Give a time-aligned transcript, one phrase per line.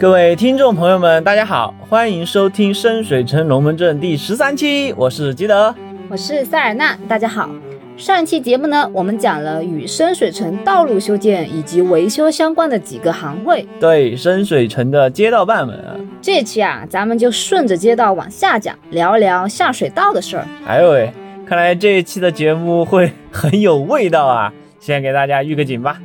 [0.00, 5.74] 各位听众朋友们，大家好，欢迎收听深水城龙门阵第十三期，我是基德，
[6.08, 7.50] 我是塞尔纳，大家好。
[7.96, 15.96] 上一期节目呢，我们讲了与深水城道路修建以及维修相关的几个行会，对深水城的街道办们啊。
[16.22, 20.46] 这期啊，咱们就顺着街道往下讲，聊一聊下水道的事儿。
[20.64, 21.12] 哎呦喂，
[21.44, 24.52] 看来这一期的节目会很有味道啊！
[24.78, 25.98] 先给大家预个警吧。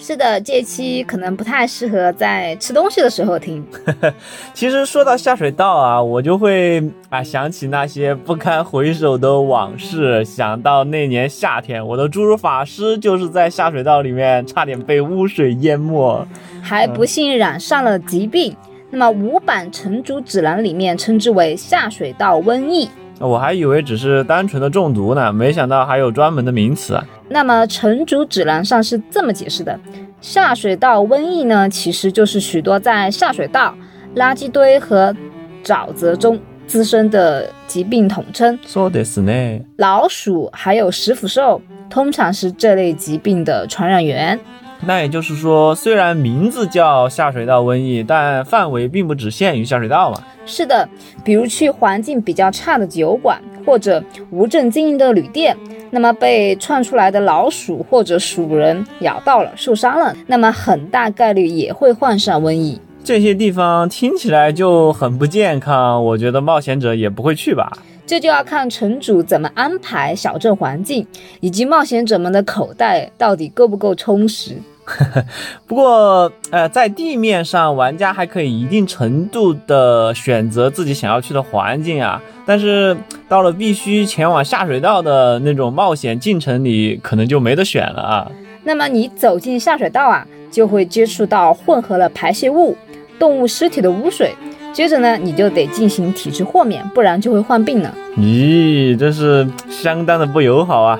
[0.00, 3.62] 是的，这期可能不太适合在吃东西的时候听。
[4.54, 10.24] 其实说到下水道啊，我就会啊想起那些不堪回首的往事。
[10.24, 16.24] 想到那年夏天，我的侏儒法师就是在下水道里面差点被污水淹没，
[16.62, 18.56] 还不幸染上了疾病。
[18.90, 22.88] 那么五版城主指南里面称之为下水道瘟疫。
[23.18, 27.04] 我还以为只是单纯的中毒呢，没想到还有专门的名词啊。
[27.28, 29.78] 那么城主指南上是这么解释的：
[30.20, 33.74] 下水道瘟疫呢，其实就是许多在下水道、
[34.16, 35.14] 垃圾堆和
[35.62, 38.58] 沼泽中滋生的疾病统称。
[38.66, 39.32] 说的是呢，
[39.76, 44.38] 老鼠还有食腐兽通常是这类疾病的传染源。
[44.80, 50.22] 那也就是说，虽然名字叫下水道瘟疫，但范围并不只限于下水道嘛。
[50.46, 50.88] 是的，
[51.24, 55.56] 比如去环境比较差的酒馆或者无证经营的旅店，
[55.90, 62.80] 那么被窜出来的老鼠或者鼠人咬到了，受伤了，那么很大概率也会患上瘟疫。
[63.04, 67.72] 这些地方听起来就很不健康，我觉得冒险者也不会去吧。
[68.06, 71.06] 这就要看城主怎么安排小镇环境，
[71.40, 74.52] 以及冒险者们的口袋到底够不够充实。
[75.66, 82.20] 不过，呃，在地面上，玩家还可以一定程度的选择自己想要去的环境啊。
[82.46, 82.96] 但是
[83.28, 88.30] 到了必须前往下水道的那种冒险进程里，可能就没得选了啊。
[88.64, 92.76] 那么你走进下水道啊，就会接触到混合了排泄物、
[93.18, 94.34] 动物尸体的污水，
[94.72, 97.94] 接着呢，你就得进行体质豁免，不然就会患病了。
[98.16, 100.98] 咦，真是相当的不友好啊！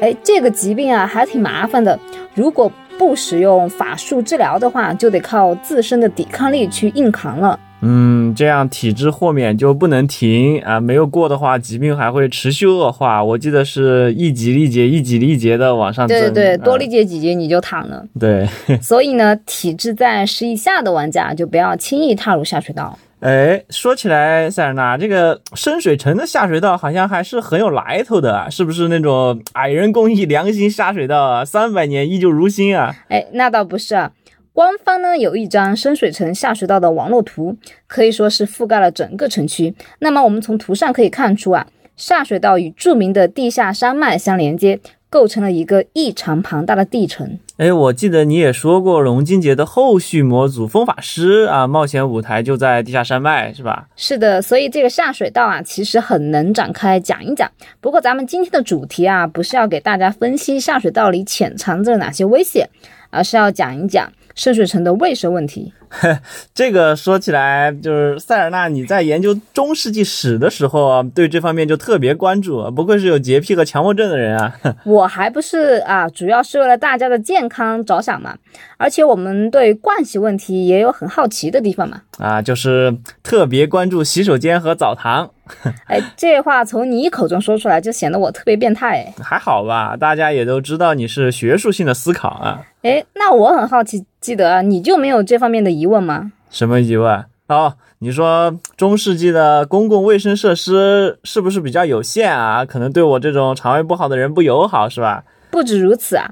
[0.00, 1.98] 哎，这个疾病啊，还挺麻烦的。
[2.34, 7.58] 如果不使用法术治疗的话，就得靠自身的抵抗力去硬扛了。
[7.82, 10.80] 嗯，这样体质豁免就不能停啊！
[10.80, 13.22] 没有过的话，疾病还会持续恶化。
[13.22, 16.18] 我记得是一级力竭，一级力竭的往上增。
[16.18, 18.02] 对对对，多力竭几级你就躺了。
[18.18, 18.48] 对，
[18.80, 22.98] 所以呢，体质在十以下的玩家就不要轻易踏入下水道。
[23.20, 31.44] 哎，说起来，塞尔纳这个深水城的下水道好像还是很有来头的啊，是不是那种矮人公益良心下水道啊？
[31.44, 32.94] 三百年依旧如新啊？
[33.08, 34.12] 哎，那倒不是啊，
[34.52, 37.56] 官方呢有一张深水城下水道的网络图，
[37.86, 39.74] 可以说是覆盖了整个城区。
[40.00, 41.66] 那么我们从图上可以看出啊，
[41.96, 44.78] 下水道与著名的地下山脉相连接。
[45.08, 47.38] 构成了一个异常庞大的地层。
[47.56, 53.88] 哎，我记得你也说过，龙金杰的后续模组风法师啊，冒险舞台就在地下山脉，是吧？
[53.96, 57.50] 是的，所以这个下水道啊，其实很能展开讲一讲。
[57.80, 62.68] 不过咱们今天的主题啊，不是要给大家分析下水道里潜藏着哪些危险，
[63.10, 64.12] 而是要讲一讲。
[64.36, 65.72] 深水城的卫生问题，
[66.54, 74.54] 这个说起来就是塞尔纳，你在研究中世纪史的时候啊，对这方面就特别关注，不愧是有洁癖和强迫症的人啊。
[74.84, 78.36] 我还不是啊，主要是为了大家的健康着想嘛，
[78.76, 82.02] 而且我们对盥洗问题也有很好奇的地方嘛。
[82.18, 85.30] 啊，就是特别关注洗手间和澡堂。
[85.86, 89.12] 哎，这话从你口中说出来，就显得我特别变态。
[89.22, 92.62] 还好吧，大家也都知道你是学术性的思考啊。
[92.82, 96.32] 哎，那我很好奇，记得你就没有这方面的疑问吗？
[96.50, 97.24] 什么疑问？
[97.48, 102.64] 哦，你说中世纪的公共卫生设施是不是比较有限啊？
[102.64, 105.22] 可能对我这种肠胃不好的人不友好，是吧？
[105.50, 106.30] 不止如此啊，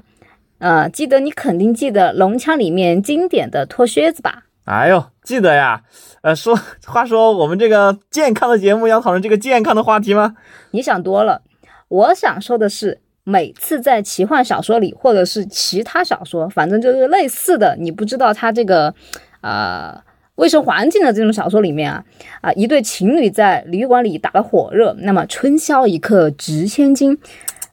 [0.59, 4.43] 呃，记得你肯定记得龙枪里面经典的脱靴子吧？
[4.65, 5.81] 哎呦，记得呀。
[6.21, 10.35] 呃，说话说，我们这个健康的节目要讨论这个健康的话题吗？
[10.71, 11.41] 你想多了。
[11.87, 18.95] 我想说的是，每次在奇幻小说里，或者是其他小说，反正就是类似的，你不知道它这个，
[19.41, 19.95] 呃，
[20.33, 22.03] 卫生环境的这种小说里面啊，
[22.41, 27.15] 啊，一对情侣在旅馆里打得火热，那么春宵一刻值千金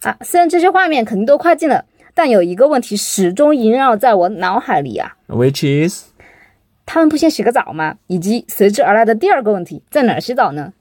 [0.03, 0.15] 啊。
[0.21, 6.12] 虽然这些画面肯定都快进了，但有一个问题始终萦绕在我脑海里啊，which is。
[6.85, 7.97] 他们不先洗个澡吗？
[8.07, 10.73] 以及随之而来的第二个问题，在哪儿洗澡呢？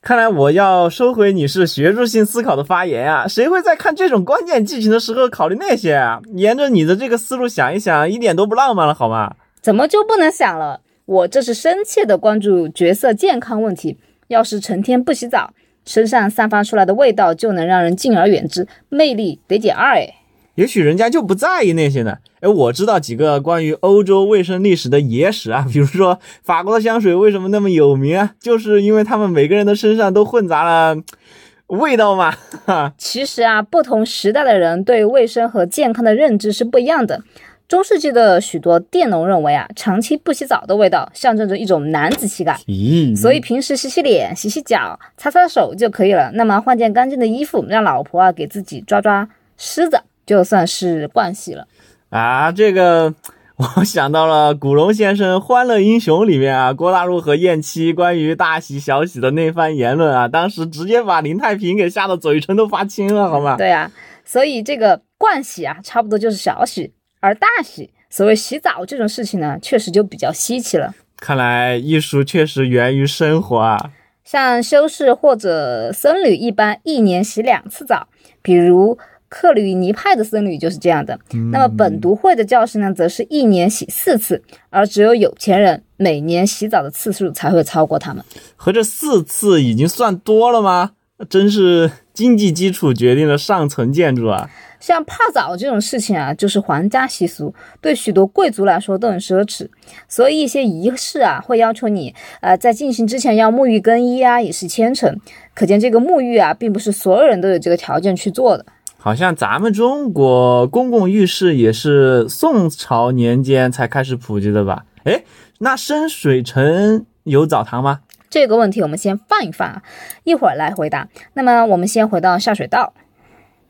[0.00, 3.26] 看来我要收回你是学术性思考的发言啊！
[3.26, 6.20] 谁会在看这种关键剧情的时候考虑那些啊？
[6.34, 9.34] 沿着你的这个思路想一想，一点都不浪漫了，好吗？
[9.60, 10.80] 怎么就不能想了？
[11.04, 13.98] 我这是深切的关注角色健康问题。
[14.28, 15.52] 要是成天不洗澡，
[15.84, 20.14] 身上散发出来的味道就能让人敬而远之，魅力得减二哎。
[20.58, 22.18] 也许人家就不在意那些呢。
[22.40, 31.00] 哎，我知道几个关于欧洲卫生历史的野史啊， 比如说法国的香水为什么那么有名啊，就是因为他们每个人的身上都混杂了
[31.68, 32.34] 味道嘛。
[32.98, 37.22] 其实啊，不同时代的人对卫生和健康的认知是不一样的。
[37.68, 46.32] 中世纪的许多佃农认为啊，长期不洗澡的味道象征着一种男子气概，咦，所以平时洗洗脸、洗洗脚、擦擦手就可以了。
[46.34, 51.66] 那么换件干净的衣服，让老婆啊给自己抓抓虱子，就算是惯洗了。
[52.10, 53.14] 啊，这个
[53.78, 63.56] 我想到了古龙先生《欢乐英雄》里面啊，郭大陆和燕七关于大喜小喜的那番言论啊，当时直接把林太平给吓得嘴唇都发青了，好吗？
[63.56, 63.90] 对啊，
[64.22, 66.92] 所以这个惯洗啊，差不多就是小洗。
[67.20, 70.94] 而大洗，所谓洗澡这种事情呢，确实就比较稀奇了。
[71.16, 73.90] 看来艺术确实源于生活啊。
[74.22, 78.08] 像修士或者僧侣一般一年洗两次澡，
[78.42, 78.98] 比如
[79.28, 81.18] 克吕尼派的僧侣就是这样的。
[81.52, 88.24] 那么本笃会的教士呢，则是一年洗四次，而只有有钱人每年洗澡的次数才会超过他们。
[88.56, 90.92] 合着四次已经算多了吗？
[91.28, 94.48] 真是经济基础决定了上层建筑啊。
[94.78, 99.68] 像泡澡这种事情啊，就是皇家习俗，对许多贵族来说都很奢侈，
[100.08, 105.18] 所以一些仪式啊，会要求你，呃，在进行之前要沐浴更衣啊，以示虔诚。
[105.52, 108.64] 可见这个沐浴啊，并不是所有人都有这个条件去做的。
[109.00, 114.84] 好像咱们中国公共浴室也是宋朝年间才开始普及的吧？
[115.04, 115.22] 哎，
[115.58, 118.00] 那深水城有澡堂吗？
[118.28, 119.82] 这个问题我们先放一放啊，
[120.24, 121.08] 一会儿来回答。
[121.34, 122.92] 那么我们先回到下水道。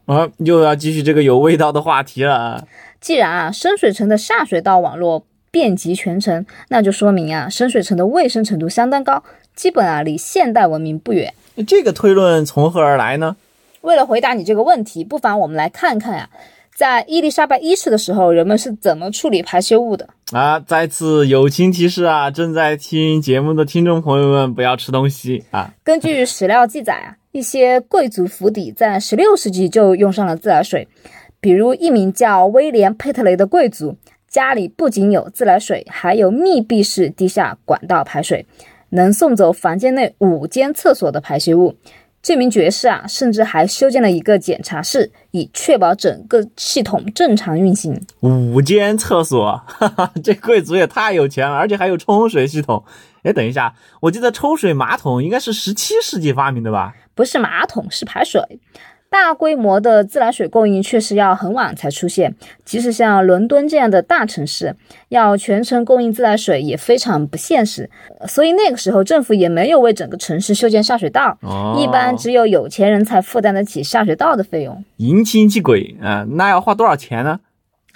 [0.06, 2.66] 啊，又要继续这个有味道的话题了。
[2.98, 9.22] 既然啊，深水城的下水道网络遍及全城，那就说明啊，深水城的卫生程度相当高，
[9.54, 11.34] 基本啊离现代文明不远。
[11.66, 13.36] 这个推论从何而来呢？
[13.80, 16.28] 为了回答你这个问题，不妨我们来看看呀，
[16.74, 20.60] 在伊丽莎白一世的时候，人们是怎么处理排泄物的啊？
[20.60, 25.74] 再次友情提示啊，正在听节目的听众朋友们，不要吃东西啊。
[25.82, 27.16] 根据史料记载啊。
[27.30, 30.88] 一些贵族府邸在十六世纪就用上了自来水，
[31.40, 33.96] 比如一名叫威廉·佩特雷的贵族，
[34.26, 38.46] 家里不仅有自来水，还有密闭式地下管道排水，
[38.88, 41.76] 能送走房间内五间厕所的排泄物。
[42.20, 47.98] 这名爵士啊，甚至还修建了一个检查室，以确保整个系统正常运行。
[48.20, 52.84] 五间厕所，哈哈，这贵族也太有钱了，而且还有冲水系统。
[53.22, 56.94] 哎，等一下，我记得抽水马桶应该是十七世纪发明的吧？
[57.14, 58.40] 不是马桶，是排水。
[59.10, 62.34] 大规模的自来水供应确实要很晚才出现，
[62.64, 64.76] 即使像伦敦这样的大城市，
[65.08, 67.88] 要全程供应自来水也非常不现实。
[68.26, 71.38] 所以那个时候政府也没有为整个城市修建下水道，
[71.78, 74.84] 一般只有有钱人才负担得起下水道的费用。
[74.98, 77.40] 银亲戚鬼啊，那要花多少钱呢？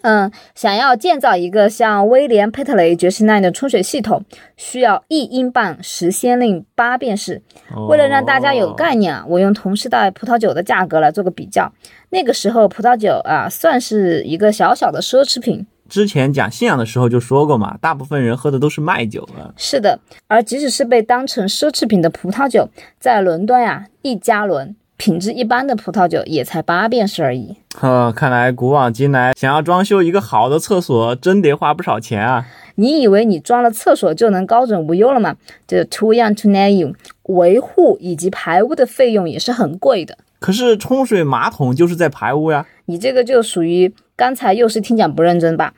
[0.03, 4.25] 嗯，想要建造一个像威廉·佩特雷爵士那样的冲水系统，
[4.57, 7.41] 需要一英镑十先令八便士。
[7.89, 11.73] 为了让大家有概念啊，我用同时代葡萄酒的价格来做个比较。
[12.11, 15.67] 那个时候葡萄酒啊，算是一个小小的奢侈品。
[15.89, 19.53] 之前讲信仰的时候就说过嘛，大部分人喝的都是麦酒啊。
[19.57, 22.69] 是的，而即使是被当成奢侈品的葡萄酒，
[22.99, 24.75] 在伦敦呀，一加仑。
[25.03, 27.57] 品质一般的葡萄酒也才八便士而已。
[27.75, 32.47] 呵，看来古往今来，想要装修一个好的厕所，真得花不少钱啊！
[32.77, 35.35] 你以为你装了厕所就能高枕无忧了吗？
[35.67, 36.95] 这 too young to know，
[37.25, 40.17] 维护以及排污的费用也是很贵的。
[40.39, 42.65] 可是冲水马桶就是在排污呀！
[42.85, 45.75] 你这个就属于刚才又是听讲不认真吧？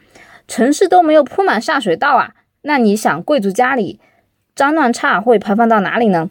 [0.47, 3.99] 城市都没有铺满下水道啊，那你想贵族家里
[4.54, 6.28] 脏乱差会排放到哪里呢？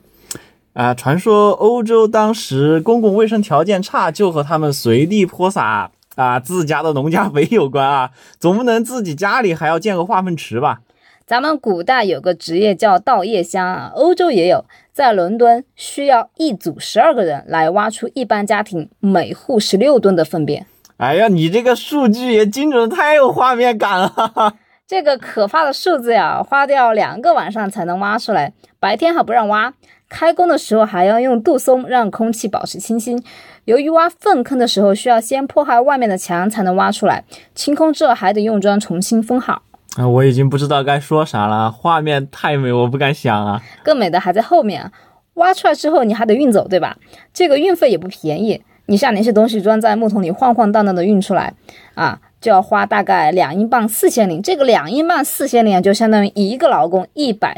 [0.73, 10.81] 啊，传说欧洲当时公共卫生条件差，就和他们随地泼洒啊自家的农家肥有关啊， 总不能自己家里还要建个化粪池吧？
[11.25, 20.65] 咱们古代有个职业叫倒夜香啊，欧洲也有，在伦敦需要一组十二个人来挖出一般家庭每户十六吨的粪便。
[20.97, 29.73] 哎呀，你这个数据也精准的太有画面感了，这个可怕的数字呀，花掉两个晚上才能挖出来，白天还不让挖。
[30.09, 33.23] 开工的时候还要用杜松让空气保持清新。
[33.65, 37.23] 由于挖粪坑的时候需要先破坏外面的墙才能挖出来，
[37.55, 39.63] 清空之后还得用砖重新封好。
[39.95, 43.63] 啊，我已经不知道该说啥了，画面太美，我不敢想啊。
[43.83, 44.91] 更美的还在后面，
[45.35, 46.97] 挖出来之后你还得运走，对吧？
[47.33, 48.61] 这个运费也不便宜。
[48.87, 51.53] 你像那些东西装在木桶里晃晃荡荡的运出来，
[51.95, 54.41] 啊，就要花大概两英镑四千零。
[54.41, 57.57] 这个两英镑四千零就相当于一个劳工一百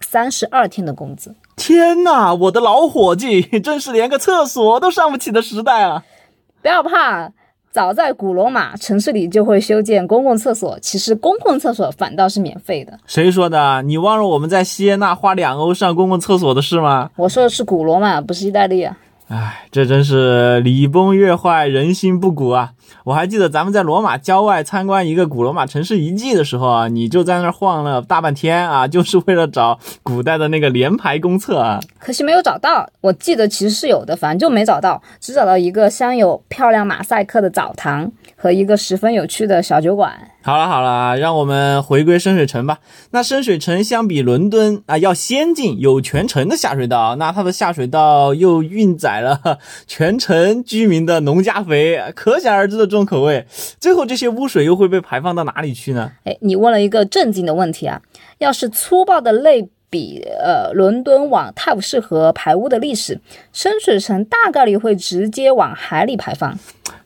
[0.00, 1.32] 三十二天的工资。
[1.54, 6.02] 天哪，我的老伙计， 真是连个厕所都上不起的时代啊！
[6.60, 7.30] 不要怕，
[7.70, 12.98] 早在古罗马，城市里就会修建公共厕所，其实公共厕所反倒是免费的。
[13.06, 13.82] 谁说的？
[13.82, 17.10] 你忘了我们在锡耶纳花两欧上公共厕所的事吗？
[17.14, 18.98] 我说的是古罗马，不是意大利啊。
[19.28, 22.72] 唉，这真是礼崩乐坏，人心不古啊！
[23.04, 31.80] 我还记得咱们在罗马郊外参观一个古罗马城市遗迹的时候啊，你就在那儿晃了大半天啊，就是为了找古代的那个联排公厕啊。
[31.98, 32.86] 可惜没有找到。
[33.00, 40.12] 我记得其实是有的，反正就没找到，只找到一个镶有漂亮马赛克的澡堂和一个十分有趣的小酒馆。
[40.46, 42.80] 好了好了，让我们回归深水城吧。
[43.12, 47.16] 那深水城相比伦敦啊，要先进，有全程的下水道。
[47.16, 49.40] 那它的下水道又运载了
[49.86, 53.46] 全城居民的农家肥，可想而知的重口味。
[53.80, 56.12] 最后这些污水又会被排放到哪里去呢？
[56.24, 58.02] 哎，你问了一个正经的问题啊！
[58.36, 63.20] 要是粗暴的类比，呃，伦敦往泰晤士河排污的历史，
[63.52, 66.58] 深水城大概率会直接往海里排放。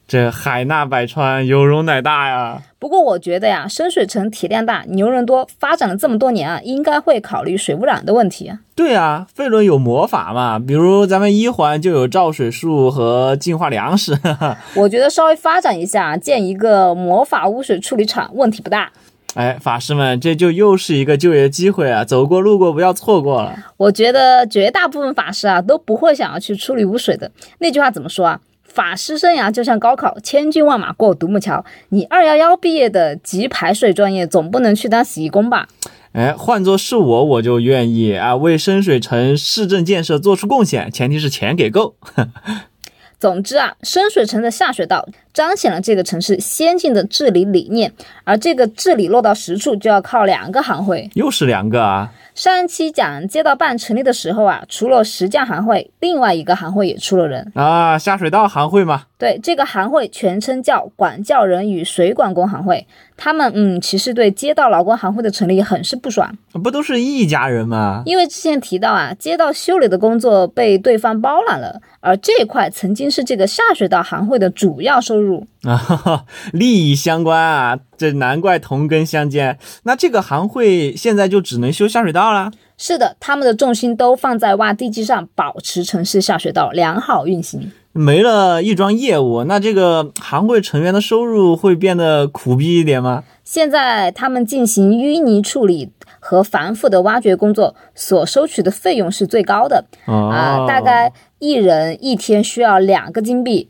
[0.06, 2.62] 这海纳百川，有容乃大呀。
[2.78, 8.60] 不过我觉得呀，深水城体量大，牛人多，发展了这么多年啊，应该会考虑水污染的问题啊。
[8.74, 14.18] 对啊，费伦有魔法嘛，比如咱们一环就有造水术和净化粮食。
[14.74, 18.90] 我觉得稍微发展一下，建一个魔法污水处理厂，问题不大。
[19.38, 22.04] 哎，法师们，这就又是一个就业机会啊！
[22.04, 23.56] 走过路过不要错过了。
[23.76, 27.30] 我觉得绝大部分法师啊都不会想要去处理污水的。
[27.60, 28.40] 那句话怎么说啊？
[28.64, 31.64] 法师生涯就像高考，千军万马过独木桥。
[31.90, 35.68] 你二幺幺毕业的集排水专业，总不能去当洗衣工吧？
[36.10, 41.94] 哎，换做是我，我就愿意啊，为深水城市政建设做出贡献，前提是钱给够。
[43.20, 47.92] 总之啊，深水城的下水道彰显了这个城市先进的治理理念，
[48.24, 51.08] 而这个治理落到实处，就要靠两个行会。
[51.14, 52.10] 又是两个啊！
[52.34, 59.04] 上一期讲街道办成立的时候啊，除了石匠行会，另外一个行会也出了人啊，下水道行会吗？
[59.16, 62.86] 对，这个行会全称叫管教人与水管工行会。
[63.16, 68.02] 他们嗯，其实对街道劳工行会的成立很是不爽，不都是一家人吗？
[68.06, 75.27] 因为之前提到啊，街道修理的工作被对方包揽了，而这块曾经是这个下水道行会的主要收入
[75.62, 79.58] 啊， 利益相关啊，这难怪同根相煎。
[79.84, 82.50] 那这个行会现在就只能修下水道了？
[82.76, 87.72] 是的，他们的重心都放在挖地基上，保持城市下水道良好运行。
[87.92, 93.24] 没了一桩业务，那这个行会成员的收入会变得苦逼一点吗？
[93.42, 103.68] 现在他们进行淤泥处理和繁复的挖掘工作，所收取的费用是最高的啊，大概一人一天需要两个金币，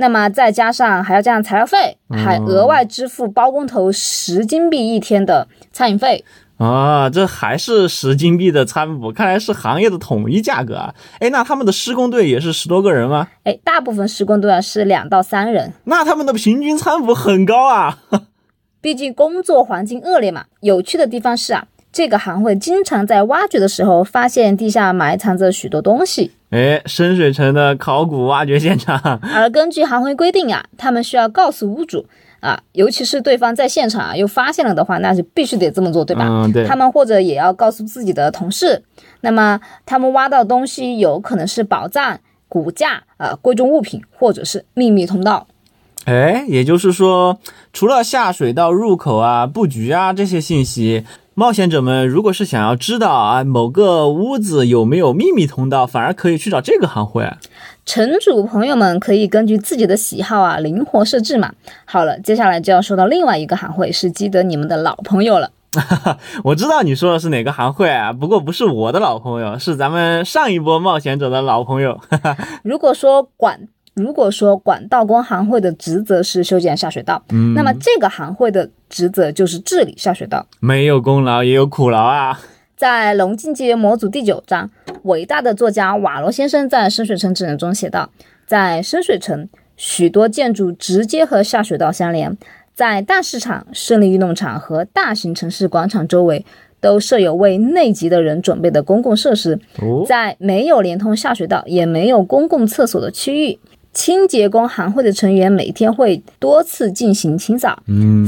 [0.00, 6.24] 那么再加上还要加上材料费，还额外支付包工头十金币一天的餐饮费。
[6.56, 10.94] 啊，这还是十金币的餐补，看来是行业的统一价格啊！
[11.18, 13.28] 哎，那他们的施工队也是十多个人吗？
[13.44, 15.72] 哎，大部分施工队啊是两到三人。
[15.84, 17.98] 那他们的平均餐补很高啊！
[18.82, 20.44] 毕竟工作环境恶劣嘛。
[20.60, 26.30] 有趣的地方是啊，这个行会经常在挖掘的时候发现地下埋藏着许多东西。
[26.50, 28.98] 哎，深水城的考古挖掘现场。
[29.34, 32.06] 而根据行会规定啊，他们需要告诉屋主。
[32.40, 36.26] 啊，尤其是对方在现场啊又发现了的话，那就必须得这么做，对吧？
[36.26, 36.66] 嗯，对。
[36.66, 38.82] 他们或者也要告诉自己的同事，
[39.20, 42.18] 那么他们挖到东西有可能是宝藏、
[42.48, 45.46] 骨架啊、贵重物品，或者是秘密通道。
[46.06, 47.38] 哎，也就是说，
[47.74, 51.04] 除了下水道入口啊、布局啊这些信息。
[51.34, 57.30] 冒险者们，如果是想要知道啊某个屋子有没有秘密通道，反而可以去找这个行会。
[57.86, 61.52] 城主朋友们可以根据自己的喜好啊灵活设置嘛。
[61.84, 65.50] 好了，接下来就要说到另外一个行会，是基德你们的老朋友了。
[66.44, 71.98] 我知道你说的是哪个行会啊，不过不是我的老朋友，是咱们上一波冒险者的老朋友。
[72.64, 73.68] 如果说管。
[73.94, 80.46] 如果说管道工行会的职责是修建下水道，嗯，那么这个行会的职责就是治理下水道。
[80.60, 82.40] 没有功劳也有苦劳啊！
[82.76, 84.70] 在《龙进纪元模组》第九章，
[85.02, 88.08] 伟大的作家瓦罗先生在深水城指南中写道：
[88.46, 92.34] 在深水城，许多建筑直接和下水道相连，
[92.72, 96.46] 在大市场、胜利运动场和大型城市广场周围
[96.80, 99.58] 都设有为内急的人准备的公共设施。
[100.06, 103.58] 在没有连通下水道也没有公共厕所的区域。
[103.92, 107.82] 清洁工行会的成员每天会多次进行清扫、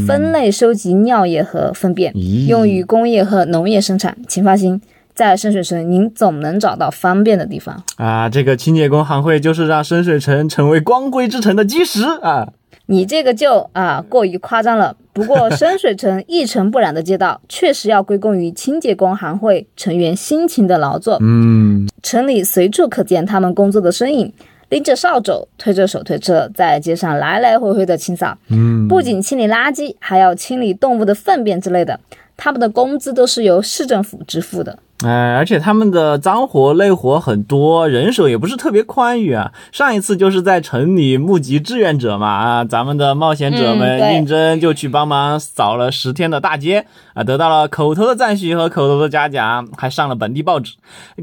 [0.06, 2.12] 分类、收集尿液和粪便，
[2.48, 4.16] 用于工业和农业生产。
[4.26, 4.80] 请放心，
[5.14, 8.28] 在深水城，您总能找到方便的地方啊！
[8.28, 12.48] 这个清洁工行会就是让深水城成为光辉之城的基石啊！
[12.86, 14.96] 你这个就啊过于夸张了。
[15.12, 21.18] 不过，深水城一尘不染的街道确实要归功于清洁工行会成员辛勤的劳作。
[21.20, 24.32] 嗯，城里随处可见他们工作的身影。
[24.72, 28.38] 拎着扫帚，推着手推车，在街上来来回回的清扫。
[28.48, 32.00] 嗯，不仅清理垃圾，还要清理动物的粪便之类的。
[32.38, 34.78] 他们的工资都是由市政府支付的。
[35.04, 39.52] 哎，而且他们的脏活累活很多，人手也不是特别宽裕啊。
[39.72, 50.74] 上一次就是在城里募集志愿者嘛，啊，咱们的冒险者嗯们对应征就去帮忙扫了十天的大街啊，得到了口头的赞许和口头的嘉奖，还上了本地报纸。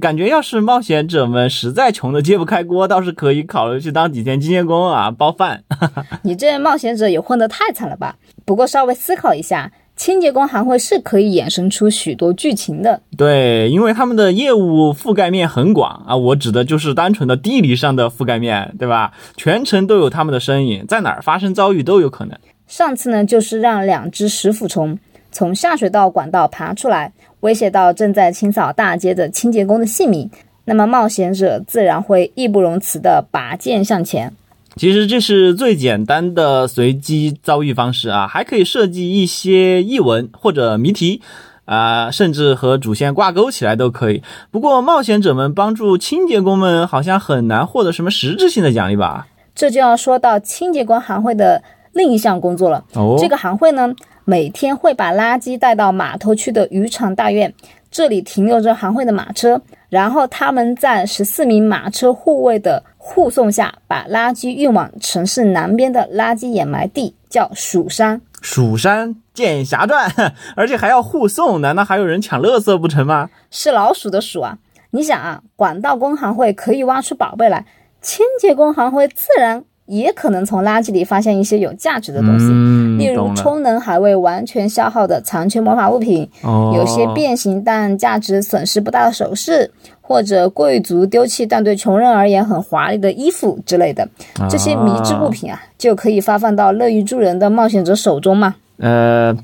[0.01, 5.63] 感觉要是冒险者们实在穷的揭不开锅，倒是可以考虑去当几天清洁工啊，包饭。
[6.23, 8.15] 你这冒险者也混得太惨了吧？
[8.45, 13.01] 不过稍微思考一下，清洁工行会是可以衍生出许多剧情的。
[13.17, 19.11] 对，因为他们的业务覆盖面很广啊，我指的就是单纯的地理上的覆盖面，对吧？
[19.35, 22.39] 全程都有他们的身影，在哪儿发生遭遇都有可能。
[22.65, 24.97] 上次呢，就是让两只食腐虫
[25.33, 30.31] 从下水道管道爬出来，威胁到正在清扫大街的清洁工的性命。
[30.63, 34.31] 那么冒险者自然会义不容辞地拔剑向前。
[34.79, 41.21] 其实这是最简单的随机遭遇方式啊，还可以设计一些译文或者谜题。
[41.65, 44.23] 啊、甚至和主线挂钩起来都可以。
[44.49, 49.27] 不过，冒险者们帮助清洁工们好像很难获得什么实质性的奖励吧？
[49.53, 51.61] 这就要说到清洁工行会的
[51.93, 52.83] 另一项工作了。
[52.95, 53.93] 哦，这个行会呢，
[54.25, 57.53] 每天会把垃圾带到码头区的渔场大院，
[57.91, 68.21] 这里停留着行会的马车，然后他们在十四名马车护卫的护送下，把垃圾运往城市南边的垃圾掩埋地，叫蜀山。
[68.41, 70.11] 蜀山剑侠传，
[70.55, 73.29] 而且还要护送，难道还有人抢垃圾不成吗？
[73.49, 74.57] 是老鼠的鼠啊！
[74.91, 77.65] 你想啊，管道工行会可以挖出宝贝来，
[78.01, 89.71] 清洁工行会自然也可能从垃圾里发现一些有价值的东西，嗯例如充能还未完全消耗的残缺魔法物品，哦，有些变形但价值损失不大的首饰，
[90.09, 94.09] 或者贵族丢弃但对穷人而言很华丽的衣服之类的，
[94.49, 98.55] 这些迷之物品啊，就可以发放到乐于助人的冒险者手中嘛。
[98.79, 99.37] 呃，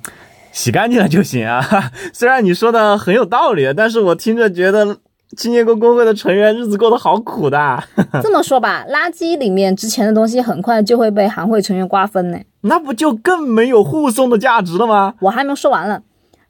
[0.52, 1.64] 洗干净了就行啊。
[2.12, 4.98] 虽然你说的很有道理，但是我听着觉得
[5.38, 7.60] 清洁工工会的成员日子过得好苦的。
[7.60, 7.84] 啊
[8.24, 12.40] 这么说吧，垃圾里面值钱的东西很快就会被行会成员瓜分呢。
[12.62, 15.14] 那不就更没有护送的价值了吗？
[15.20, 16.02] 我还没说完了，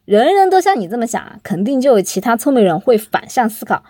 [0.05, 3.83] 人人都像你这么想啊，肯定就有其他聪明人会反向思考，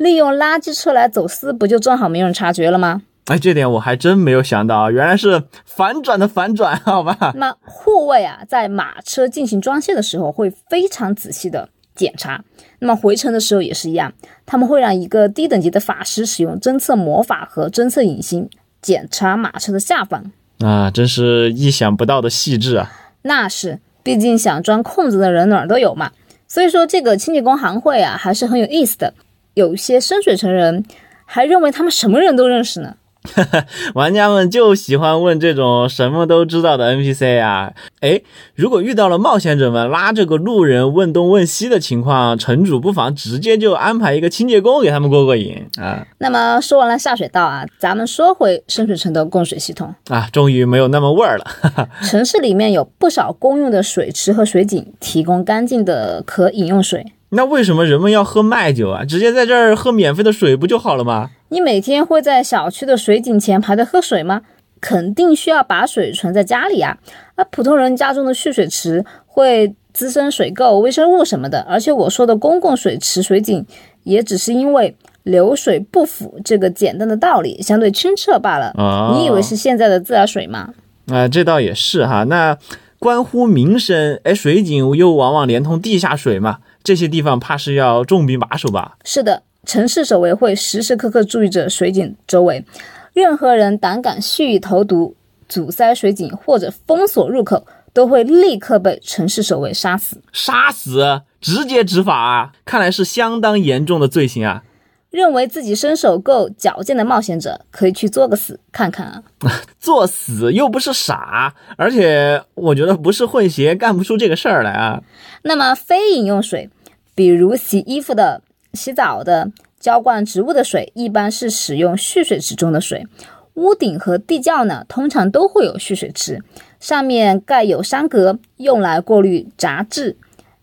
[0.00, 3.02] 利用垃圾车来走私，不就正好没人察觉了吗？
[3.26, 7.34] 哎，这点我还真没有想到啊，原来是反转的反转，好吧？
[7.36, 12.42] 那护卫啊，在马车进行装卸的时候会非常仔细的检查，
[12.78, 14.10] 那么回程的时候也是一样，
[14.46, 18.48] 他们会让一个低等级的法师使用侦测魔法和侦测隐形
[18.80, 20.32] 检查马车的下方。
[20.60, 22.90] 啊，真是意想不到的细致啊！
[23.20, 26.10] 那是，毕竟想钻空子的人哪儿都有嘛。
[26.48, 29.12] 所以说，这个清洁工行会啊，还是很有意思的。
[29.54, 30.84] 有些深水城人
[31.24, 32.94] 还认为他们什么人都认识呢。
[33.94, 37.70] 玩家们就喜欢问这种什么都知道的 NPC 啊。
[38.00, 38.22] 哎，
[38.54, 49.94] 如果遇到了冒险者们拉着个路人问东问西的情况，城主不妨直接就安排一个清洁工给他们过过瘾啊那么说完了下水道啊，咱们说回深水城的供水系统。
[50.08, 50.26] 啊！
[50.32, 51.44] 终于没有那么味儿了。
[52.08, 57.12] 城市里面有不少公用的水池和水井，提供干净的可饮用水。
[57.30, 59.04] 那为什么人们要喝麦酒啊？
[59.04, 61.30] 直接在这儿喝免费的水不就好了吗？
[61.48, 64.42] 你每天会在小区的水井前排队喝水吗？
[64.80, 66.96] 肯定需要把水存在家里啊。
[67.36, 71.60] 那普通人家中的蓄水池会滋生水垢、微生物什么的。
[71.68, 73.64] 而且我说的公共水池、水井，
[74.04, 78.72] 也只是因为流水不腐这个简单的道理相对清澈罢了。
[78.78, 80.70] 哦你以为是现在的自来水吗？
[81.08, 82.24] 啊、这倒也是哈。
[82.24, 82.56] 那
[82.98, 88.96] 关乎民生，哎，水井又往往连通地下水嘛，这些地方怕是要重兵把守吧？
[89.04, 92.64] 是的，城市守卫会时时刻刻注意着水井周围，
[93.12, 95.14] 任何人胆敢蓄意投毒、
[95.48, 100.22] 阻塞水井或者封锁入口，都会立刻被城市守卫杀死。
[100.32, 102.52] 杀死，直接执法啊！
[102.64, 104.62] 看来是相当严重的罪行啊！
[105.10, 109.22] 认为自己身手够矫健的冒险者，可以去作个死看看啊！
[109.80, 115.02] 作死又不是傻，而且我觉得不是混血干不出这个事儿来啊！
[115.42, 116.70] 那么非饮用水，
[117.14, 118.40] 比如洗衣服的、
[118.74, 123.06] 洗澡的、浇灌植物的水，一般是使用蓄水池中的水。
[123.54, 126.40] 屋顶和地窖呢，通常都会有蓄水池，
[126.78, 130.16] 上面盖有山格，用来过滤杂质。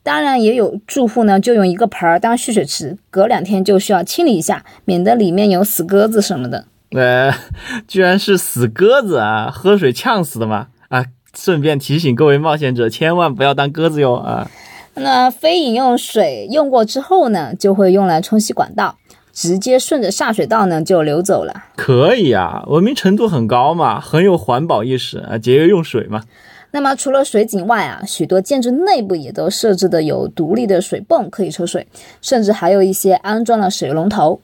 [0.08, 6.64] 当然，也有住户呢，就用一个盆儿当蓄水池，隔两天就需要清理一下，免得里面有死鸽子什么的。
[6.92, 7.30] 呃，
[7.90, 9.52] 居然是死鸽子啊！
[9.54, 10.68] 喝水呛死的吗？
[10.88, 11.04] 啊！
[11.36, 14.50] 顺便提醒各位冒险者，千万不要当鸽子哟啊！
[14.94, 18.96] 那非饮用水用过之后呢，就会用来冲洗管道。
[19.34, 21.66] 直接顺着下水道呢就流走了。
[21.76, 26.24] 可以啊，文明程度很高嘛，很有环保意识啊，节约用水嘛。
[26.72, 31.88] 那么除了水井外啊，许多建筑内部也都设置的有独立的水泵可以抽水，
[32.22, 34.42] 甚至还有一些安装了水龙头。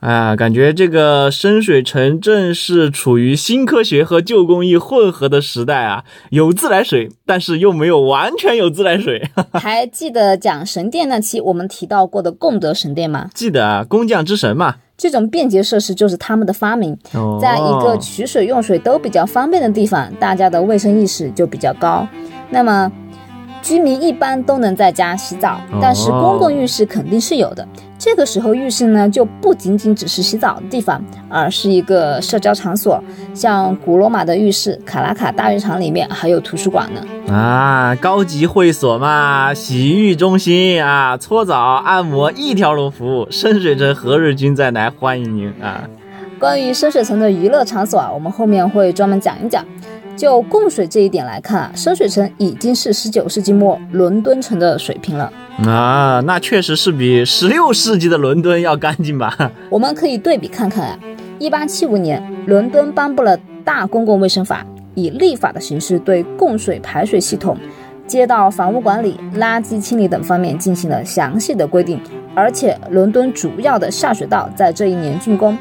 [0.00, 9.30] 啊，感觉这个深水城正是处于新科学和旧工艺混合的时代啊，有自来水，但是又没有完全有自来水。
[9.52, 13.30] 还记得讲神殿那期我们提到过的贡德神殿吗？
[13.32, 14.76] 记得啊，工匠之神嘛。
[14.96, 16.96] 这种便捷设施就是他们的发明，
[17.40, 22.06] 在一个取水用水都比较方便的地方，大家的卫生意识就比较高。
[22.50, 22.90] 那么。
[23.66, 27.66] 居民一般都能在家洗澡，但是公共浴室肯定是有的。
[27.98, 33.02] 这个时候，浴室呢就不仅仅只是洗澡的地方，而是一个社交场所。
[33.34, 37.34] 像古罗马的浴室，卡拉卡大浴场里面还有图书馆呢。
[37.34, 43.26] 啊，高级会所嘛，洗浴中心啊，搓澡、按摩一条龙服务。
[43.32, 45.82] 深水城何日君再来欢迎您啊！
[46.38, 49.64] 关于深水城的娱乐场所啊，我们后面会专门讲一讲。
[50.16, 55.30] 就供水这一点来看啊，深水城已经是十九世纪末伦敦城的水平了
[55.66, 59.36] 啊，那确实是比十六世纪的伦敦要干净吧？
[59.70, 60.98] 我们可以对比看看啊，
[61.38, 67.56] 一八七五年，伦敦颁布了大公共卫生法，以立法的形式对供水排水系统、
[68.06, 72.00] 街道房屋管理、垃圾清理等方面进行了详细的规定，
[72.34, 75.56] 而且伦敦主要的下水道在这一年竣工。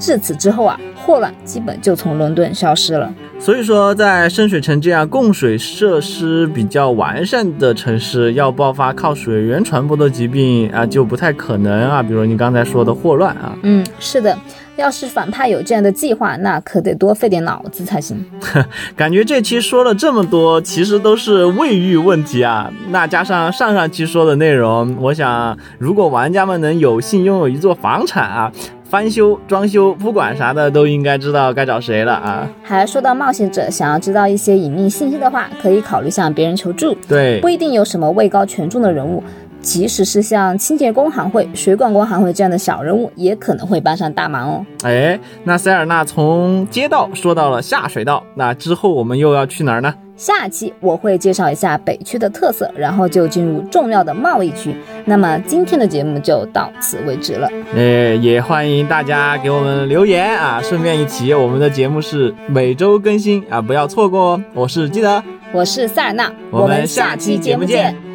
[0.00, 3.12] 自此之后啊，霍乱基本就从伦敦消失了。
[3.38, 12.02] 所以说，在深水城这样供水设施比较完善的城市，要爆发靠水源传播的疾病啊，就不太可能啊。
[12.02, 13.56] 比如你刚才说的霍乱啊。
[13.62, 14.36] 嗯，是的。
[14.76, 18.24] 要是反派有这样的计划，那可得多费点脑子才行。
[18.96, 22.72] 感觉这期说了这么多，其实都是卫浴问题啊。
[22.88, 28.50] 那加上上上期说的内容，我想，如果玩家们能有幸拥有一座房产啊。
[28.90, 32.50] 翻修、装修、不管啥的，都应该知道该找谁了啊！
[32.60, 36.92] 还说到冒险者，想要知道一些隐秘信息的话，可以考虑向别人求助。
[37.06, 39.22] 对，不一定有什么位高权重的人物，
[39.60, 44.66] 即使是像清洁工行会、水管工行会这样的小人物，也可能会帮上大忙哦。
[44.82, 49.94] 哎，那塞尔纳从街道说到了下水道，那之后我们又要去哪儿呢？
[50.20, 54.76] 下期我会介绍一下北区的特色，然后就进入重要的贸易区。
[55.06, 57.48] 那么今天的节目就到此为止了。
[57.74, 64.44] 呃，也欢迎大家给我们留言啊，顺便一提，我们的节目是每周更新啊，不要错过哦。
[64.52, 68.09] 我是基德，我是塞尔纳，我们下期节目见。